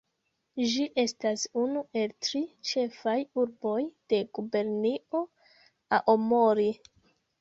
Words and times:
Ĝi 0.69 0.85
estas 1.01 1.43
unu 1.63 1.83
el 2.01 2.15
tri 2.27 2.41
ĉefaj 2.69 3.15
urboj 3.43 3.77
de 4.15 4.23
Gubernio 4.39 5.23
Aomori. 5.99 6.71